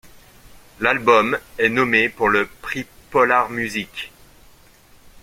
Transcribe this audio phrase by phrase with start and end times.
[0.79, 4.11] L'album est nommé pour le Prix Polar Music.